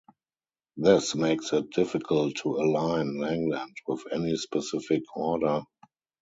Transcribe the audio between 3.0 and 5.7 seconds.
Langland with any specific order.